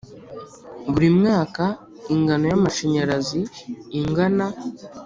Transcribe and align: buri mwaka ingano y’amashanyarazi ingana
buri 0.91 1.09
mwaka 1.19 1.63
ingano 2.13 2.45
y’amashanyarazi 2.51 3.41
ingana 3.99 4.45